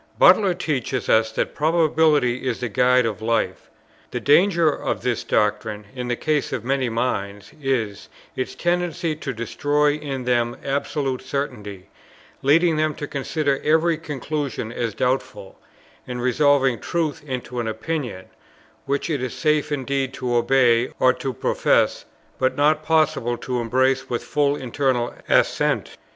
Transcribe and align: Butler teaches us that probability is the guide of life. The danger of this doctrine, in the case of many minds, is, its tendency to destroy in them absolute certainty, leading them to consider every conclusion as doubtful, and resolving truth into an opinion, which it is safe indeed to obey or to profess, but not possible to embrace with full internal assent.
Butler 0.17 0.55
teaches 0.55 1.09
us 1.09 1.31
that 1.33 1.53
probability 1.53 2.37
is 2.47 2.59
the 2.59 2.69
guide 2.69 3.05
of 3.05 3.21
life. 3.21 3.69
The 4.09 4.19
danger 4.19 4.67
of 4.67 5.03
this 5.03 5.23
doctrine, 5.23 5.85
in 5.93 6.07
the 6.07 6.15
case 6.15 6.51
of 6.51 6.65
many 6.65 6.89
minds, 6.89 7.51
is, 7.61 8.09
its 8.35 8.55
tendency 8.55 9.15
to 9.17 9.31
destroy 9.31 9.91
in 9.93 10.23
them 10.23 10.57
absolute 10.65 11.21
certainty, 11.21 11.85
leading 12.41 12.77
them 12.77 12.95
to 12.95 13.05
consider 13.05 13.61
every 13.63 13.95
conclusion 13.95 14.71
as 14.71 14.95
doubtful, 14.95 15.59
and 16.07 16.19
resolving 16.19 16.79
truth 16.79 17.21
into 17.23 17.59
an 17.59 17.67
opinion, 17.67 18.25
which 18.87 19.07
it 19.07 19.21
is 19.21 19.35
safe 19.35 19.71
indeed 19.71 20.13
to 20.15 20.35
obey 20.35 20.91
or 20.99 21.13
to 21.13 21.31
profess, 21.31 22.05
but 22.39 22.55
not 22.55 22.81
possible 22.83 23.37
to 23.37 23.59
embrace 23.59 24.09
with 24.09 24.23
full 24.23 24.55
internal 24.55 25.13
assent. 25.29 25.95